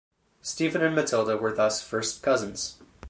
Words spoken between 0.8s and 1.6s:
and Matilda were